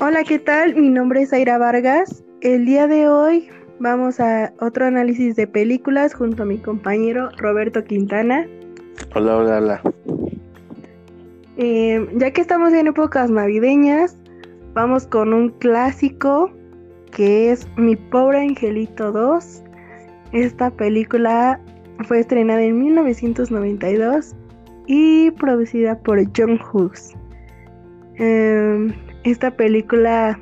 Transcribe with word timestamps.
Hola, 0.00 0.24
¿qué 0.24 0.40
tal? 0.40 0.74
Mi 0.74 0.88
nombre 0.90 1.22
es 1.22 1.32
Aira 1.32 1.56
Vargas. 1.56 2.24
El 2.40 2.66
día 2.66 2.88
de 2.88 3.08
hoy 3.08 3.48
vamos 3.78 4.18
a 4.18 4.52
otro 4.58 4.86
análisis 4.86 5.36
de 5.36 5.46
películas 5.46 6.14
junto 6.14 6.42
a 6.42 6.46
mi 6.46 6.58
compañero 6.58 7.30
Roberto 7.36 7.84
Quintana. 7.84 8.44
Hola, 9.14 9.36
hola, 9.36 9.58
hola. 9.58 9.82
Eh, 11.58 12.08
ya 12.16 12.32
que 12.32 12.40
estamos 12.40 12.72
en 12.72 12.88
épocas 12.88 13.30
navideñas, 13.30 14.18
vamos 14.74 15.06
con 15.06 15.32
un 15.32 15.50
clásico 15.50 16.50
que 17.12 17.52
es 17.52 17.68
Mi 17.76 17.94
pobre 17.94 18.40
angelito 18.40 19.12
2. 19.12 19.62
Esta 20.32 20.70
película 20.72 21.60
fue 22.08 22.18
estrenada 22.18 22.62
en 22.62 22.80
1992 22.80 24.34
y 24.88 25.30
producida 25.30 25.96
por 26.00 26.20
John 26.36 26.58
Hughes. 26.60 27.14
Em, 28.16 28.92
esta 29.24 29.50
película 29.50 30.38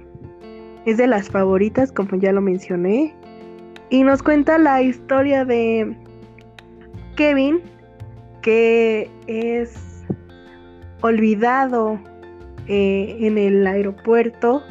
es 0.84 0.96
de 0.96 1.06
las 1.06 1.30
favoritas, 1.30 1.92
como 1.92 2.16
ya 2.16 2.32
lo 2.32 2.40
mencioné, 2.40 3.14
y 3.90 4.02
nos 4.02 4.22
cuenta 4.22 4.58
la 4.58 4.82
historia 4.82 5.44
de 5.44 5.96
Kevin, 7.16 7.60
que 8.42 9.08
es 9.26 10.04
olvidado 11.02 12.00
eh, 12.66 13.16
en 13.20 13.38
el 13.38 13.66
aeropuerto, 13.66 14.62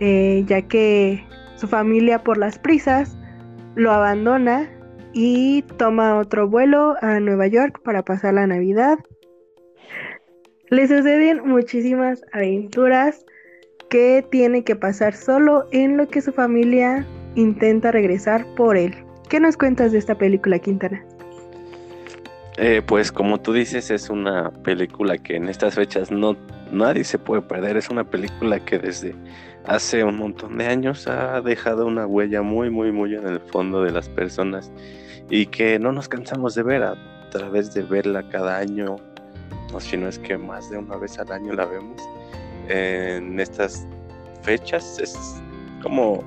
eh, 0.00 0.44
ya 0.46 0.62
que 0.62 1.24
su 1.56 1.66
familia 1.66 2.22
por 2.22 2.36
las 2.36 2.58
prisas 2.58 3.16
lo 3.74 3.92
abandona 3.92 4.68
y 5.12 5.62
toma 5.78 6.18
otro 6.18 6.48
vuelo 6.48 6.96
a 7.00 7.20
Nueva 7.20 7.46
York 7.46 7.80
para 7.82 8.02
pasar 8.02 8.34
la 8.34 8.46
Navidad. 8.46 8.98
Le 10.68 10.86
suceden 10.86 11.46
muchísimas 11.46 12.22
aventuras 12.32 13.24
que 13.88 14.24
tiene 14.30 14.64
que 14.64 14.76
pasar 14.76 15.14
solo 15.14 15.66
en 15.72 15.96
lo 15.96 16.08
que 16.08 16.20
su 16.20 16.32
familia 16.32 17.06
intenta 17.34 17.90
regresar 17.90 18.44
por 18.56 18.76
él. 18.76 18.94
¿Qué 19.28 19.40
nos 19.40 19.56
cuentas 19.56 19.92
de 19.92 19.98
esta 19.98 20.16
película, 20.16 20.58
Quintana? 20.58 21.04
Eh, 22.56 22.82
pues 22.84 23.12
como 23.12 23.40
tú 23.40 23.52
dices, 23.52 23.90
es 23.90 24.10
una 24.10 24.50
película 24.50 25.16
que 25.16 25.36
en 25.36 25.48
estas 25.48 25.74
fechas 25.74 26.10
no 26.10 26.36
nadie 26.72 27.04
se 27.04 27.18
puede 27.18 27.42
perder. 27.42 27.76
Es 27.76 27.88
una 27.88 28.04
película 28.04 28.58
que 28.64 28.78
desde 28.78 29.14
hace 29.64 30.02
un 30.02 30.16
montón 30.16 30.58
de 30.58 30.66
años 30.66 31.06
ha 31.06 31.40
dejado 31.40 31.86
una 31.86 32.06
huella 32.06 32.42
muy, 32.42 32.70
muy, 32.70 32.90
muy 32.90 33.14
en 33.14 33.26
el 33.26 33.40
fondo 33.40 33.82
de 33.82 33.92
las 33.92 34.08
personas 34.08 34.72
y 35.30 35.46
que 35.46 35.78
no 35.78 35.92
nos 35.92 36.08
cansamos 36.08 36.54
de 36.54 36.62
ver 36.62 36.82
a 36.82 36.96
través 37.30 37.74
de 37.74 37.82
verla 37.82 38.28
cada 38.30 38.56
año, 38.56 38.96
o 39.72 39.80
si 39.80 39.96
no 39.96 40.08
es 40.08 40.18
que 40.18 40.38
más 40.38 40.70
de 40.70 40.78
una 40.78 40.96
vez 40.96 41.18
al 41.18 41.30
año 41.30 41.52
la 41.52 41.66
vemos 41.66 42.02
en 42.68 43.40
estas 43.40 43.86
fechas 44.42 44.98
es 44.98 45.42
como, 45.82 46.24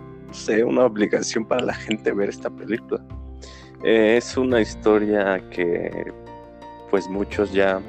una 0.65 0.85
obligación 0.85 1.45
para 1.45 1.65
la 1.65 1.73
gente 1.73 2.11
ver 2.13 2.29
esta 2.29 2.49
película. 2.49 3.03
Eh, 3.83 4.15
es 4.17 4.37
una 4.37 4.61
historia 4.61 5.43
que 5.49 6.11
pues 6.89 7.09
muchos 7.09 7.51
ya 7.51 7.81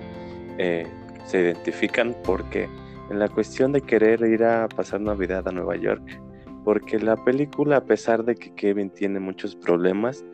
eh, 0.58 0.86
se 1.26 1.40
identifican 1.40 2.16
porque 2.24 2.68
en 3.10 3.18
la 3.18 3.28
cuestión 3.28 3.72
de 3.72 3.80
querer 3.80 4.22
ir 4.22 4.42
a 4.44 4.68
pasar 4.68 5.00
Navidad 5.00 5.46
a 5.46 5.52
Nueva 5.52 5.76
York, 5.76 6.02
porque 6.64 6.98
la 6.98 7.22
película 7.24 7.78
a 7.78 7.84
pesar 7.84 8.24
de 8.24 8.34
que 8.34 8.54
Kevin 8.54 8.90
tiene 8.90 9.20
muchos 9.20 9.54
problemas, 9.54 10.24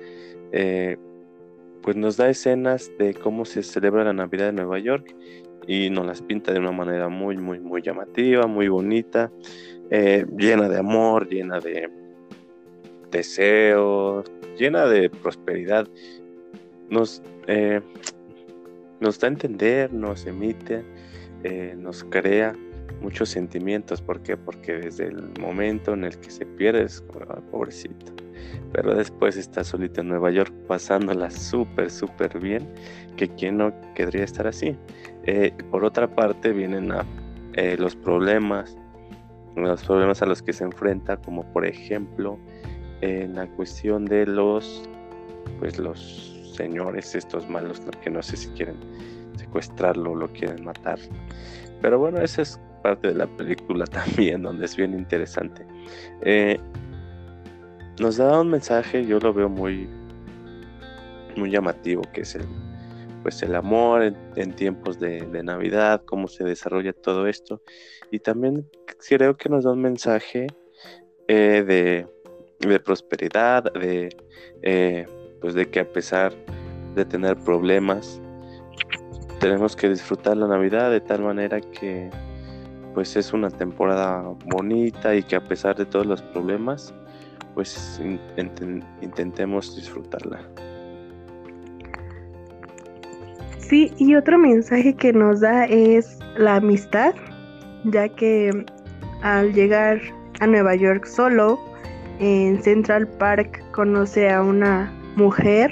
eh, 0.53 0.97
pues 1.83 1.97
nos 1.97 2.17
da 2.17 2.29
escenas 2.29 2.91
de 2.99 3.15
cómo 3.15 3.45
se 3.45 3.63
celebra 3.63 4.05
la 4.05 4.13
Navidad 4.13 4.51
en 4.51 4.57
Nueva 4.57 4.79
York 4.79 5.15
y 5.69 5.91
nos 5.91 6.07
las 6.07 6.23
pinta 6.23 6.51
de 6.51 6.59
una 6.59 6.73
manera 6.73 7.09
muy, 7.09 7.37
muy, 7.37 7.61
muy 7.61 7.83
llamativa, 7.83 8.47
muy 8.47 8.69
bonita, 8.69 9.31
eh, 9.91 10.25
llena 10.37 10.67
de 10.67 10.79
amor, 10.79 11.29
llena 11.29 11.61
de 11.61 11.91
deseos, 13.11 14.25
llena 14.59 14.87
de 14.87 15.11
prosperidad. 15.11 15.87
Nos, 16.89 17.23
eh, 17.47 17.83
nos 18.99 19.21
da 19.21 19.28
a 19.28 19.31
entender, 19.31 19.93
nos 19.93 20.25
emite, 20.27 20.83
eh, 21.45 21.77
nos 21.78 22.03
crea 22.03 22.57
muchos 23.03 23.28
sentimientos. 23.28 24.01
¿Por 24.01 24.23
qué? 24.23 24.39
Porque 24.39 24.73
desde 24.73 25.09
el 25.09 25.23
momento 25.39 25.93
en 25.93 26.05
el 26.05 26.19
que 26.19 26.31
se 26.31 26.47
pierde 26.47 26.84
es 26.84 27.05
pobrecito. 27.51 28.12
Pero 28.72 28.94
después 28.94 29.36
está 29.36 29.64
solito 29.64 30.00
en 30.00 30.09
Nueva 30.09 30.31
York 30.31 30.53
pasándola 30.66 31.31
súper, 31.31 31.91
súper 31.91 32.38
bien. 32.38 32.69
Que 33.16 33.28
quien 33.28 33.59
no 33.59 33.72
querría 33.94 34.25
estar 34.25 34.47
así. 34.47 34.76
Eh, 35.25 35.53
por 35.70 35.84
otra 35.84 36.09
parte 36.14 36.53
vienen 36.53 36.92
eh, 37.54 37.76
los 37.78 37.97
problemas, 37.97 38.76
los 39.56 39.82
problemas 39.84 40.22
a 40.22 40.26
los 40.26 40.42
que 40.42 40.53
se 40.53 40.64
enfrenta, 40.64 41.16
como 41.16 41.44
por 41.53 41.66
ejemplo 41.66 42.38
en 43.00 43.34
la 43.34 43.47
cuestión 43.47 44.04
de 44.04 44.26
los, 44.26 44.88
pues 45.59 45.78
los 45.78 46.53
señores 46.56 47.15
estos 47.15 47.48
malos 47.48 47.80
que 48.03 48.10
no 48.10 48.22
sé 48.22 48.36
si 48.36 48.48
quieren 48.48 48.76
secuestrarlo 49.36 50.12
o 50.12 50.15
lo 50.15 50.32
quieren 50.32 50.65
matar. 50.65 50.98
Pero 51.80 51.98
bueno, 51.98 52.20
esa 52.20 52.42
es 52.42 52.60
parte 52.82 53.09
de 53.09 53.15
la 53.15 53.26
película 53.26 53.84
también, 53.86 54.42
donde 54.42 54.65
es 54.65 54.76
bien 54.76 54.94
interesante. 54.94 55.65
Eh, 56.22 56.59
nos 58.00 58.16
da 58.16 58.41
un 58.41 58.50
mensaje, 58.50 59.04
yo 59.04 59.19
lo 59.19 59.32
veo 59.32 59.48
muy, 59.48 59.88
muy 61.36 61.50
llamativo, 61.50 62.03
que 62.12 62.22
es 62.22 62.34
el 62.34 62.47
pues 63.22 63.42
el 63.42 63.54
amor 63.54 64.14
en, 64.36 64.53
tiempos 64.54 64.98
de, 64.98 65.20
Navidad, 65.42 66.03
cómo 66.04 66.28
se 66.28 66.44
desarrolla 66.44 66.92
todo 66.92 67.26
esto. 67.26 67.60
Y 68.10 68.20
también 68.20 68.69
creo 69.06 69.36
que 69.36 69.48
nos 69.48 69.64
da 69.64 69.72
un 69.72 69.82
mensaje 69.82 70.47
eh, 71.26 72.06
de, 72.60 72.81
prosperidad, 72.81 73.72
de, 73.72 74.16
eh, 74.62 75.06
pues 75.41 75.54
de 75.54 75.69
que 75.69 75.80
a 75.80 75.92
pesar 75.92 76.32
de 76.94 77.04
tener 77.04 77.36
problemas, 77.36 78.20
tenemos 79.41 79.76
que 79.76 79.88
disfrutar 79.88 80.36
la 80.36 80.48
Navidad 80.48 80.91
de 80.91 81.00
tal 81.00 81.22
manera 81.22 81.60
que 81.60 82.10
pues 82.94 83.16
es 83.16 83.32
una 83.32 83.50
temporada 83.50 84.22
bonita 84.47 85.15
y 85.15 85.22
que 85.22 85.37
a 85.37 85.41
pesar 85.41 85.76
de 85.76 85.84
todos 85.84 86.06
los 86.06 86.22
problemas, 86.22 86.94
pues 87.54 88.00
intentemos 89.00 89.76
disfrutarla. 89.76 90.41
Sí, 93.59 93.93
y 93.98 94.15
otro 94.15 94.38
mensaje 94.38 94.94
que 94.94 95.12
nos 95.12 95.41
da 95.41 95.66
es 95.66 96.19
la 96.37 96.56
amistad, 96.56 97.15
ya 97.84 98.09
que 98.09 98.65
al 99.22 99.53
llegar 99.53 100.00
a 100.41 100.47
Nueva 100.47 100.75
York 100.75 101.04
solo, 101.04 101.59
en 102.19 102.62
Central 102.62 103.06
Park 103.06 103.62
conoce 103.72 104.31
a 104.31 104.43
una 104.43 104.93
mujer 105.16 105.71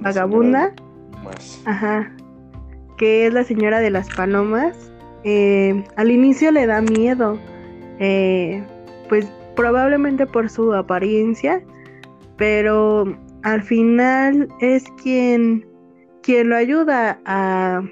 vagabunda, 0.00 0.72
ajá, 1.64 2.10
que 2.98 3.26
es 3.26 3.34
la 3.34 3.44
señora 3.44 3.80
de 3.80 3.90
las 3.90 4.08
palomas. 4.14 4.92
Eh, 5.24 5.82
al 5.96 6.10
inicio 6.10 6.50
le 6.52 6.66
da 6.66 6.80
miedo, 6.80 7.38
eh, 7.98 8.62
pues 9.08 9.26
probablemente 9.56 10.26
por 10.26 10.50
su 10.50 10.72
apariencia, 10.74 11.62
pero 12.36 13.16
al 13.42 13.62
final 13.62 14.48
es 14.60 14.84
quien 15.02 15.66
quien 16.22 16.48
lo 16.48 16.56
ayuda 16.56 17.20
a, 17.26 17.82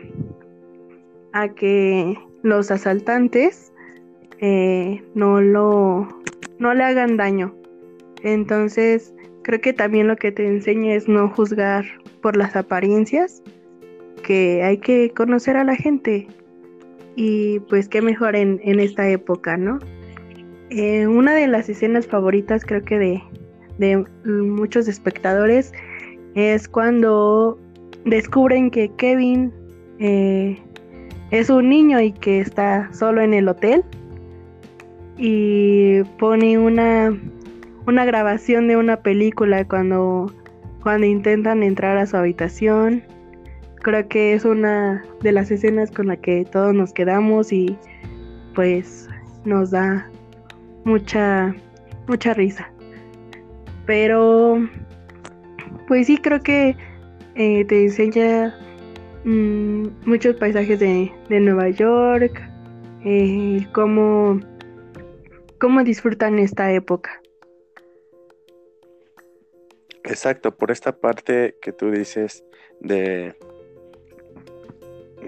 a 1.33 1.49
que 1.51 2.19
los 2.43 2.71
asaltantes 2.71 3.73
eh, 4.41 5.03
no 5.15 5.41
lo 5.41 6.09
no 6.59 6.75
le 6.75 6.85
hagan 6.85 7.17
daño. 7.17 7.55
Entonces, 8.23 9.15
creo 9.43 9.61
que 9.61 9.73
también 9.73 10.09
lo 10.09 10.17
que 10.17 10.33
te 10.33 10.47
enseña 10.47 10.95
es 10.95 11.09
no 11.09 11.29
juzgar 11.29 11.85
por 12.21 12.37
las 12.37 12.57
apariencias, 12.57 13.43
que 14.23 14.63
hay 14.63 14.79
que 14.79 15.11
conocer 15.11 15.57
a 15.57 15.65
la 15.65 15.77
gente. 15.77 16.29
Y 17.17 17.61
pues 17.61 17.89
qué 17.89 18.01
mejor 18.03 18.37
en, 18.37 18.61
esta 18.81 19.09
época, 19.09 19.57
¿no? 19.57 19.79
Eh, 20.71 21.07
una 21.07 21.35
de 21.35 21.47
las 21.47 21.69
escenas 21.69 22.07
favoritas 22.07 22.65
creo 22.65 22.83
que 22.83 22.99
de, 22.99 23.23
de 23.79 24.05
muchos 24.25 24.89
espectadores 24.89 25.73
es 26.35 26.69
cuando 26.69 27.59
descubren 28.05 28.71
que 28.71 28.91
Kevin 28.97 29.53
eh, 29.99 30.59
es 31.31 31.51
un 31.51 31.69
niño 31.69 32.01
y 32.01 32.13
que 32.13 32.41
está 32.41 32.93
solo 32.93 33.21
en 33.21 33.35
el 33.35 33.49
hotel 33.49 33.85
y 35.17 36.03
pone 36.19 36.59
una, 36.59 37.17
una 37.87 38.05
grabación 38.05 38.69
de 38.69 38.77
una 38.77 38.99
película 38.99 39.67
cuando, 39.67 40.33
cuando 40.83 41.07
intentan 41.07 41.63
entrar 41.63 41.97
a 41.97 42.07
su 42.07 42.17
habitación. 42.17 43.03
Creo 43.83 44.07
que 44.09 44.35
es 44.35 44.45
una 44.45 45.05
de 45.23 45.33
las 45.33 45.51
escenas 45.51 45.91
con 45.91 46.07
la 46.07 46.17
que 46.17 46.45
todos 46.45 46.73
nos 46.73 46.93
quedamos 46.93 47.53
y 47.53 47.77
pues 48.55 49.09
nos 49.45 49.73
da 49.73 50.09
mucha 50.85 51.55
mucha 52.07 52.33
risa. 52.35 52.71
Pero 53.87 54.69
pues 55.89 56.07
sí 56.07 56.17
creo 56.19 56.41
que 56.41 56.77
eh, 57.35 57.65
te 57.65 57.85
enseña 57.85 58.57
mm, 59.25 59.87
muchos 60.07 60.37
paisajes 60.37 60.79
de, 60.79 61.11
Nueva 61.29 61.71
York, 61.71 62.41
eh, 63.05 63.67
cómo 63.73 64.39
cómo 65.59 65.83
disfrutan 65.83 66.39
esta 66.39 66.73
época. 66.73 67.21
Exacto, 70.05 70.57
por 70.57 70.71
esta 70.71 71.01
parte 71.01 71.57
que 71.63 71.73
tú 71.73 71.91
dices 71.91 72.45
de, 72.81 73.37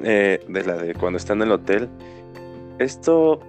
de, 0.04 0.64
la 0.64 0.76
de 0.76 0.94
cuando 0.94 1.16
están 1.16 1.38
en 1.38 1.48
el 1.48 1.52
hotel, 1.52 1.88
esto 2.78 3.40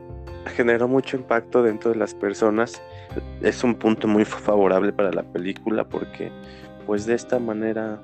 generó 0.56 0.88
mucho 0.88 1.18
impacto 1.18 1.64
dentro 1.64 1.92
de 1.92 1.98
las 1.98 2.14
personas. 2.14 2.82
Es 3.42 3.64
un 3.64 3.76
punto 3.76 4.08
muy 4.08 4.26
favorable 4.26 4.94
para 4.94 5.12
la 5.12 5.24
película 5.24 5.84
porque 5.84 6.32
pues 6.86 7.06
de 7.06 7.16
esta 7.16 7.40
manera 7.40 8.02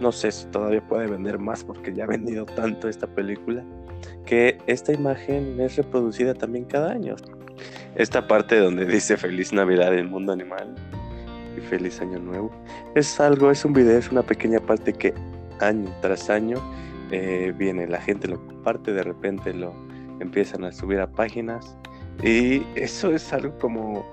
no 0.00 0.12
sé 0.12 0.30
si 0.30 0.46
todavía 0.46 0.80
puede 0.86 1.06
vender 1.06 1.38
más 1.38 1.64
porque 1.64 1.92
ya 1.92 2.04
ha 2.04 2.06
vendido 2.06 2.46
tanto 2.46 2.88
esta 2.88 3.06
película 3.06 3.64
que 4.24 4.58
esta 4.66 4.92
imagen 4.92 5.60
es 5.60 5.76
reproducida 5.76 6.34
también 6.34 6.64
cada 6.64 6.92
año. 6.92 7.16
Esta 7.94 8.26
parte 8.26 8.58
donde 8.58 8.84
dice 8.84 9.16
feliz 9.16 9.52
Navidad 9.52 9.94
en 9.94 10.08
mundo 10.08 10.32
animal 10.32 10.74
y 11.56 11.60
feliz 11.60 12.00
año 12.00 12.18
nuevo 12.18 12.50
es 12.94 13.18
algo, 13.20 13.50
es 13.50 13.64
un 13.64 13.72
video, 13.72 13.98
es 13.98 14.10
una 14.10 14.22
pequeña 14.22 14.60
parte 14.60 14.92
que 14.92 15.14
año 15.60 15.90
tras 16.00 16.30
año 16.30 16.62
eh, 17.10 17.52
viene, 17.56 17.86
la 17.86 18.00
gente 18.00 18.28
lo 18.28 18.44
comparte, 18.46 18.92
de 18.92 19.02
repente 19.02 19.52
lo 19.52 19.74
empiezan 20.20 20.64
a 20.64 20.72
subir 20.72 21.00
a 21.00 21.10
páginas. 21.10 21.76
Y 22.22 22.62
eso 22.74 23.12
es 23.12 23.32
algo 23.32 23.56
como 23.58 24.04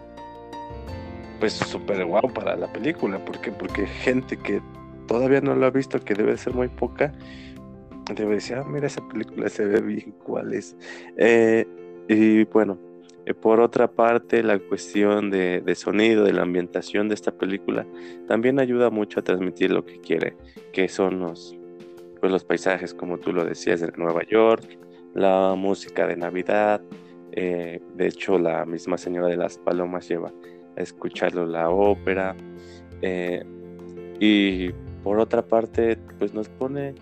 pues 1.39 1.53
súper 1.53 2.06
guau 2.06 2.31
para 2.33 2.56
la 2.56 2.71
película, 2.71 3.24
porque 3.25 3.51
porque 3.51 3.86
gente 3.88 4.38
que 4.38 4.62
todavía 5.07 5.42
no 5.42 5.56
lo 5.56 5.65
ha 5.65 5.71
visto, 5.71 6.00
que 6.00 6.13
debe 6.13 6.38
ser 6.38 6.53
muy 6.53 6.68
poca, 6.68 7.13
debe 8.13 8.36
decir, 8.36 8.57
ah, 8.57 8.63
mira, 8.63 8.88
esa 8.88 9.06
película 9.07 9.50
se 9.50 9.65
ve 9.65 9.81
bien, 9.81 10.13
¿cuál 10.24 10.53
es? 10.53 10.75
Eh, 11.18 11.65
y 12.07 12.45
bueno, 12.45 12.77
eh, 13.25 13.33
por 13.33 13.59
otra 13.59 13.92
parte, 13.92 14.44
la 14.44 14.59
cuestión 14.59 15.31
de, 15.31 15.75
sonido, 15.75 16.24
de 16.24 16.33
la 16.33 16.44
ambientación 16.44 17.09
de 17.09 17.15
esta 17.15 17.31
película, 17.31 17.86
también 18.27 18.59
ayuda 18.59 18.89
mucho 18.89 19.19
a 19.19 19.24
transmitir 19.24 19.71
lo 19.71 19.83
que 19.86 20.00
quiere, 20.00 20.38
que 20.71 20.88
son 20.88 21.19
los, 21.19 21.57
pues, 22.25 22.33
los 22.33 22.44
paisajes, 22.44 22.92
como 22.95 23.19
tú 23.19 23.31
lo 23.31 23.45
decías, 23.45 23.81
de 23.81 23.92
Nueva 23.98 24.24
York, 24.24 24.80
la 25.13 25.54
música 25.56 26.07
de 26.07 26.16
Navidad. 26.16 26.81
Eh, 27.33 27.80
de 27.94 28.07
hecho, 28.07 28.39
la 28.39 28.66
misma 28.66 28.98
señora 28.98 29.27
de 29.27 29.38
las 29.38 29.60
palomas 29.60 30.10
lleva 30.10 30.33
a 30.75 30.81
escucharlo 30.81 31.45
la 31.45 31.69
ópera. 31.69 32.36
y 34.19 34.72
por 35.04 35.19
otra 35.19 35.44
parte, 35.44 36.00
pues 36.18 36.33
nos 36.33 36.50
pone 36.50 36.95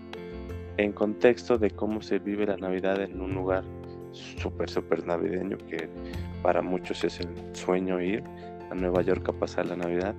en 0.76 0.92
contexto 0.92 1.56
de 1.56 1.70
cómo 1.70 2.02
se 2.02 2.18
vive 2.18 2.44
la 2.44 2.58
Navidad 2.58 3.00
en 3.00 3.18
un 3.18 3.32
lugar 3.32 3.64
súper, 4.12 4.68
súper 4.68 5.06
navideño, 5.06 5.56
que 5.56 5.88
para 6.42 6.60
muchos 6.60 7.02
es 7.02 7.18
el 7.20 7.28
sueño 7.54 7.98
ir 8.02 8.22
a 8.70 8.74
Nueva 8.74 9.00
York 9.00 9.26
a 9.30 9.32
pasar 9.32 9.64
la 9.64 9.76
Navidad. 9.76 10.14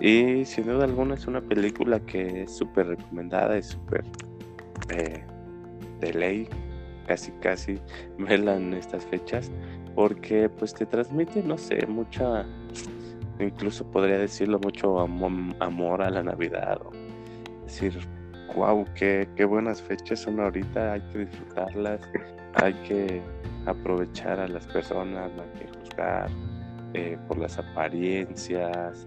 Y 0.00 0.44
sin 0.44 0.64
duda 0.64 0.84
alguna 0.84 1.14
es 1.14 1.26
una 1.26 1.40
película 1.40 2.00
que 2.00 2.42
es 2.42 2.56
súper 2.56 2.88
recomendada 2.88 3.56
y 3.56 3.62
súper 3.62 4.04
de 4.88 6.12
ley, 6.12 6.48
casi 7.06 7.32
casi 7.40 7.80
verla 8.18 8.56
en 8.56 8.74
estas 8.74 9.04
fechas, 9.06 9.50
porque 9.94 10.48
pues 10.48 10.74
te 10.74 10.86
transmite, 10.86 11.42
no 11.42 11.56
sé, 11.56 11.86
mucha, 11.86 12.44
incluso 13.38 13.84
podría 13.90 14.18
decirlo, 14.18 14.58
mucho 14.58 15.00
amor, 15.00 16.02
a 16.02 16.10
la 16.10 16.22
Navidad 16.22 16.80
decir, 17.64 17.98
wow, 18.54 18.84
qué, 18.94 19.28
qué 19.36 19.44
buenas 19.44 19.80
fechas 19.80 20.20
son 20.20 20.40
ahorita, 20.40 20.94
hay 20.94 21.00
que 21.12 21.18
disfrutarlas, 21.20 22.00
hay 22.54 22.74
que 22.86 23.22
aprovechar 23.66 24.40
a 24.40 24.48
las 24.48 24.66
personas, 24.66 25.32
no 25.34 25.42
hay 25.42 25.60
que 25.60 25.78
juzgar 25.78 26.28
eh, 26.92 27.18
por 27.26 27.38
las 27.38 27.58
apariencias, 27.58 29.06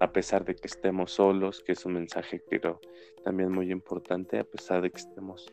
a 0.00 0.12
pesar 0.12 0.44
de 0.44 0.54
que 0.54 0.66
estemos 0.66 1.12
solos, 1.12 1.62
que 1.64 1.72
es 1.72 1.84
un 1.86 1.94
mensaje 1.94 2.42
creo 2.48 2.80
también 3.24 3.50
muy 3.50 3.72
importante, 3.72 4.38
a 4.38 4.44
pesar 4.44 4.82
de 4.82 4.90
que 4.90 4.98
estemos 4.98 5.46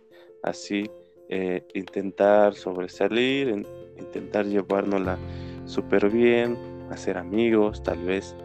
así, 0.43 0.89
eh, 1.29 1.65
intentar 1.73 2.53
sobresalir, 2.53 3.65
intentar 3.97 4.45
llevárnosla 4.45 5.17
súper 5.65 6.09
bien, 6.09 6.57
hacer 6.91 7.17
amigos, 7.17 7.81
tal 7.81 8.03
vez 8.03 8.35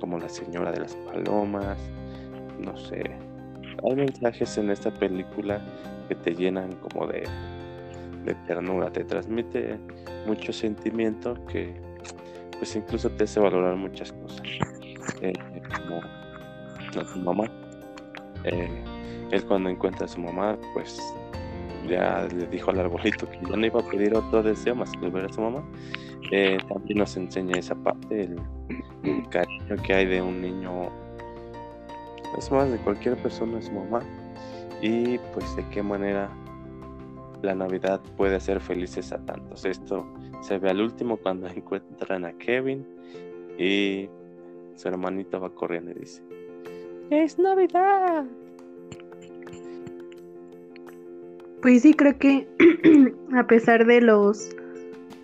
como 0.00 0.18
la 0.18 0.28
señora 0.28 0.72
de 0.72 0.80
las 0.80 0.96
palomas, 0.96 1.78
no 2.58 2.76
sé, 2.76 3.04
hay 3.84 3.94
mensajes 3.94 4.56
en 4.58 4.70
esta 4.70 4.90
película 4.90 5.60
que 6.08 6.14
te 6.14 6.34
llenan 6.34 6.72
como 6.76 7.06
de, 7.06 7.24
de 8.24 8.34
ternura, 8.46 8.90
te 8.90 9.04
transmite 9.04 9.78
mucho 10.26 10.52
sentimiento 10.52 11.34
que 11.46 11.74
pues 12.58 12.74
incluso 12.74 13.10
te 13.10 13.24
hace 13.24 13.38
valorar 13.38 13.76
muchas 13.76 14.12
cosas. 14.12 14.42
Eh, 15.20 15.32
como 15.76 16.00
su 17.04 17.18
mamá. 17.18 17.44
Eh, 18.44 18.68
él 19.30 19.44
cuando 19.44 19.70
encuentra 19.70 20.06
a 20.06 20.08
su 20.08 20.20
mamá, 20.20 20.56
pues 20.72 20.98
ya 21.88 22.26
le 22.34 22.46
dijo 22.46 22.70
al 22.70 22.80
arbolito 22.80 23.28
que 23.30 23.38
ya 23.48 23.56
no 23.56 23.66
iba 23.66 23.80
a 23.80 23.84
pedir 23.84 24.14
otro 24.14 24.42
deseo 24.42 24.74
más 24.74 24.90
que 24.92 25.08
ver 25.08 25.26
a 25.26 25.32
su 25.32 25.40
mamá. 25.40 25.64
Eh, 26.30 26.58
también 26.68 26.98
nos 26.98 27.16
enseña 27.16 27.58
esa 27.58 27.74
parte, 27.74 28.22
el, 28.22 28.40
cariño 29.30 29.76
que 29.84 29.94
hay 29.94 30.06
de 30.06 30.20
un 30.20 30.40
niño 30.40 30.90
es 32.36 32.50
más 32.50 32.70
de 32.70 32.76
cualquier 32.78 33.16
persona 33.16 33.62
su 33.62 33.70
mamá 33.70 34.00
y 34.82 35.18
pues 35.32 35.54
de 35.54 35.64
qué 35.68 35.82
manera 35.82 36.28
la 37.42 37.54
Navidad 37.54 38.00
puede 38.16 38.36
hacer 38.36 38.60
felices 38.60 39.12
a 39.12 39.18
tantos. 39.24 39.64
Esto 39.64 40.04
se 40.40 40.58
ve 40.58 40.70
al 40.70 40.80
último 40.80 41.16
cuando 41.16 41.46
encuentran 41.54 42.24
a 42.24 42.32
Kevin 42.32 42.86
y 43.58 44.08
su 44.76 44.88
hermanito 44.88 45.40
va 45.40 45.50
corriendo 45.50 45.90
y 45.90 45.94
dice, 45.94 46.22
es 47.10 47.38
Navidad. 47.38 48.24
Pues 51.62 51.82
sí, 51.82 51.94
creo 51.94 52.16
que 52.18 52.46
a 53.34 53.46
pesar 53.46 53.86
de 53.86 54.00
los 54.00 54.50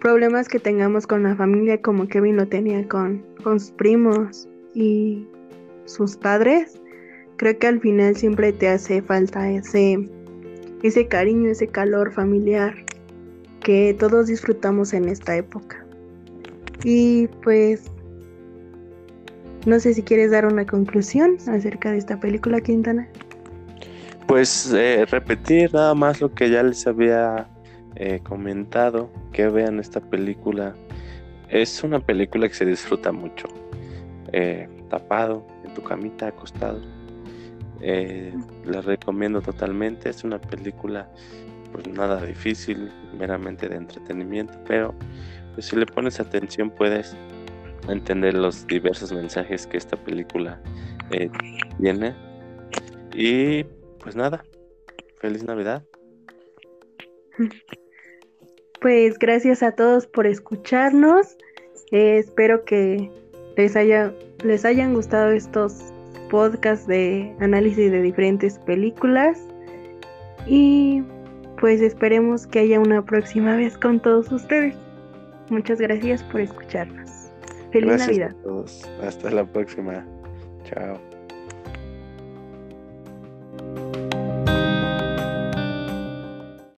problemas 0.00 0.48
que 0.48 0.58
tengamos 0.58 1.06
con 1.06 1.22
la 1.22 1.36
familia, 1.36 1.80
como 1.80 2.08
Kevin 2.08 2.36
lo 2.36 2.48
tenía 2.48 2.86
con, 2.88 3.24
con 3.44 3.60
sus 3.60 3.70
primos 3.70 4.48
y 4.74 5.26
sus 5.84 6.16
padres, 6.16 6.80
creo 7.36 7.58
que 7.58 7.66
al 7.66 7.80
final 7.80 8.16
siempre 8.16 8.52
te 8.52 8.68
hace 8.68 9.02
falta 9.02 9.50
ese, 9.50 10.08
ese 10.82 11.06
cariño, 11.06 11.50
ese 11.50 11.68
calor 11.68 12.12
familiar 12.12 12.74
que 13.60 13.94
todos 13.98 14.26
disfrutamos 14.26 14.92
en 14.92 15.08
esta 15.08 15.36
época. 15.36 15.84
Y 16.84 17.28
pues, 17.44 17.90
no 19.66 19.80
sé 19.80 19.94
si 19.94 20.02
quieres 20.02 20.30
dar 20.30 20.46
una 20.46 20.66
conclusión 20.66 21.36
acerca 21.48 21.92
de 21.92 21.98
esta 21.98 22.18
película, 22.18 22.60
Quintana. 22.60 23.08
Pues 24.26 24.72
eh, 24.72 25.04
repetir 25.10 25.72
nada 25.74 25.94
más 25.94 26.20
lo 26.20 26.32
que 26.32 26.50
ya 26.50 26.62
les 26.62 26.86
había 26.86 27.48
eh, 27.96 28.20
comentado, 28.22 29.10
que 29.32 29.48
vean 29.48 29.78
esta 29.78 30.00
película. 30.00 30.74
Es 31.48 31.82
una 31.82 32.00
película 32.00 32.48
que 32.48 32.54
se 32.54 32.64
disfruta 32.64 33.12
mucho, 33.12 33.46
eh, 34.32 34.68
tapado, 34.88 35.46
en 35.64 35.74
tu 35.74 35.82
camita, 35.82 36.28
acostado 36.28 36.80
eh, 37.82 38.32
la 38.64 38.80
recomiendo 38.80 39.42
totalmente. 39.42 40.08
Es 40.08 40.24
una 40.24 40.40
película, 40.40 41.08
pues 41.72 41.88
nada 41.88 42.24
difícil, 42.24 42.90
meramente 43.18 43.68
de 43.68 43.76
entretenimiento, 43.76 44.54
pero 44.66 44.94
pues, 45.54 45.66
si 45.66 45.76
le 45.76 45.84
pones 45.84 46.20
atención 46.20 46.70
puedes 46.70 47.16
entender 47.88 48.34
los 48.34 48.66
diversos 48.66 49.12
mensajes 49.12 49.66
que 49.66 49.76
esta 49.76 49.96
película 49.96 50.60
eh, 51.10 51.30
tiene. 51.80 52.14
Y 53.14 53.64
pues 54.00 54.16
nada, 54.16 54.44
feliz 55.20 55.44
Navidad. 55.44 55.84
Pues 58.80 59.16
gracias 59.16 59.62
a 59.62 59.70
todos 59.70 60.08
por 60.08 60.26
escucharnos. 60.26 61.36
Eh, 61.92 62.18
espero 62.18 62.64
que 62.64 63.08
les 63.56 63.76
haya 63.76 64.12
les 64.42 64.64
hayan 64.64 64.92
gustado 64.92 65.30
estos 65.30 65.92
podcast 66.30 66.88
de 66.88 67.32
análisis 67.40 67.92
de 67.92 68.02
diferentes 68.02 68.58
películas. 68.58 69.38
Y 70.46 71.04
pues 71.60 71.80
esperemos 71.80 72.46
que 72.46 72.60
haya 72.60 72.80
una 72.80 73.04
próxima 73.04 73.54
vez 73.56 73.78
con 73.78 74.00
todos 74.00 74.32
ustedes. 74.32 74.74
Muchas 75.48 75.78
gracias 75.78 76.22
por 76.24 76.40
escucharnos. 76.40 77.21
Feliz 77.72 77.98
Navidad. 77.98 78.30
A 78.30 78.42
todos. 78.42 78.82
Hasta 79.02 79.30
la 79.30 79.44
próxima. 79.44 80.04
Chao. 80.64 81.00